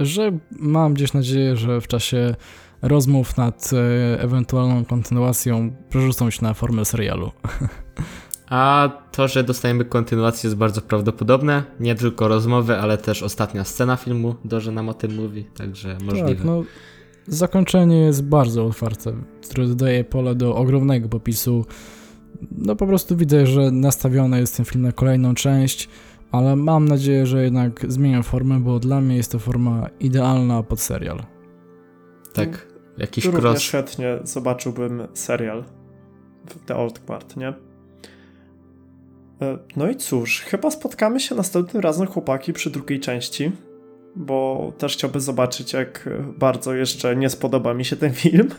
[0.00, 2.34] Że mam gdzieś nadzieję, że w czasie
[2.82, 7.30] rozmów nad e, ewentualną kontynuacją przerzucą się na formę serialu.
[8.50, 11.62] A to, że dostajemy kontynuację jest bardzo prawdopodobne.
[11.80, 16.34] Nie tylko rozmowy, ale też ostatnia scena filmu Dorze nam o tym mówi, także możliwe.
[16.34, 16.62] Tak, no,
[17.26, 19.12] zakończenie jest bardzo otwarte,
[19.50, 21.64] które dodaje pole do ogromnego popisu
[22.50, 25.88] no po prostu widzę, że nastawiony jest ten film na kolejną część,
[26.32, 30.80] ale mam nadzieję, że jednak zmienią formę, bo dla mnie jest to forma idealna pod
[30.80, 31.22] serial.
[32.32, 32.66] Tak,
[32.98, 33.44] jakiś cross.
[33.44, 35.64] Również chętnie zobaczyłbym serial
[36.46, 37.69] w The Old Guard, nie?
[39.42, 43.52] E, no i cóż, chyba spotkamy się następnym razem, chłopaki, przy drugiej części,
[44.16, 48.48] bo też chciałbym zobaczyć, jak bardzo jeszcze nie spodoba mi się ten film.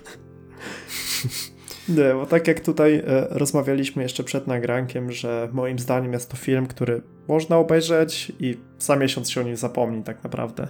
[1.89, 6.37] Nie, bo tak jak tutaj e, rozmawialiśmy jeszcze przed nagrankiem, że moim zdaniem jest to
[6.37, 10.67] film, który można obejrzeć i za miesiąc się o nim zapomni tak naprawdę.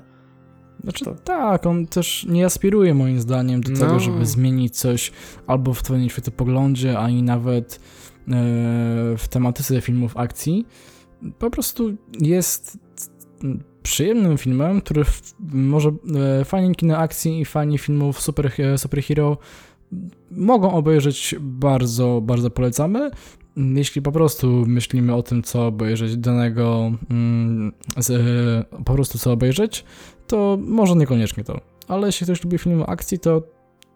[0.83, 1.15] Znaczy to...
[1.15, 3.79] tak, on też nie aspiruje moim zdaniem do no.
[3.79, 5.11] tego, żeby zmienić coś
[5.47, 7.79] albo w twoim światopoglądzie, ani nawet
[9.17, 10.67] w tematyce filmów akcji.
[11.39, 12.77] Po prostu jest
[13.83, 15.03] przyjemnym filmem, który
[15.39, 15.91] może
[16.39, 19.37] e, fani kino akcji i fani filmów super, e, superhero
[20.31, 23.11] mogą obejrzeć, bardzo, bardzo polecamy.
[23.57, 27.71] Jeśli po prostu myślimy o tym, co obejrzeć danego, mm,
[28.85, 29.85] po prostu co obejrzeć,
[30.27, 31.59] to może niekoniecznie to.
[31.87, 33.43] Ale jeśli ktoś lubi filmy akcji, to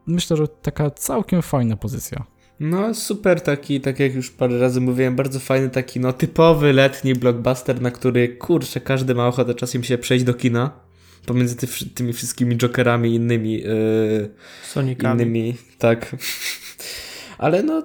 [0.08, 2.26] myślę, że taka całkiem fajna pozycja.
[2.60, 7.16] No super taki, tak jak już parę razy mówiłem, bardzo fajny taki no typowy letni
[7.16, 10.86] blockbuster, na który kurczę każdy ma ochotę czasem się przejść do kina
[11.26, 14.30] pomiędzy ty, tymi wszystkimi Jokerami i innymi yy,
[14.64, 15.24] Sonikami.
[15.24, 16.16] Innymi, tak.
[17.38, 17.84] Ale no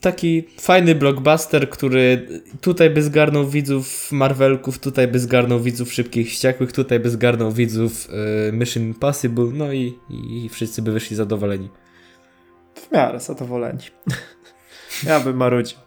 [0.00, 2.28] taki fajny blockbuster, który
[2.60, 8.08] tutaj by zgarnął widzów Marvelków, tutaj by zgarnął widzów Szybkich Ściekłych, tutaj by zgarnął widzów
[8.46, 11.68] yy, Mission Impossible, no i, i wszyscy by wyszli zadowoleni.
[12.88, 13.82] W miarę zadowoleni.
[15.06, 15.78] ja bym marudził.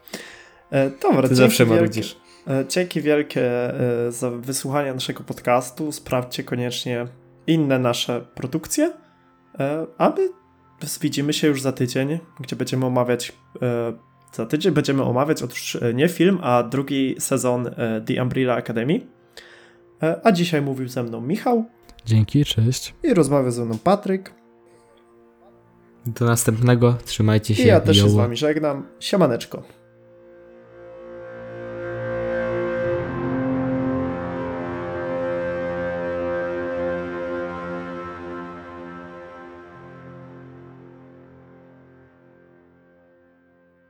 [0.72, 2.18] E, dobra, Ty zawsze marudzisz.
[2.48, 3.44] E, dzięki wielkie
[4.08, 5.92] e, za wysłuchanie naszego podcastu.
[5.92, 7.08] Sprawdźcie koniecznie
[7.48, 8.94] inne nasze produkcje,
[9.60, 10.30] e, a my
[11.02, 13.34] widzimy się już za tydzień, gdzie będziemy omawiać
[14.34, 17.70] za tydzień będziemy omawiać otóż nie film, a drugi sezon
[18.06, 19.02] The Umbrella Academy.
[20.24, 21.66] A dzisiaj mówił ze mną Michał.
[22.06, 22.94] Dzięki, cześć.
[23.04, 24.34] I rozmawiał ze mną Patryk.
[26.16, 27.64] Do następnego, trzymajcie się.
[27.64, 28.86] I ja też się z wami żegnam.
[29.00, 29.64] Siemaneczko.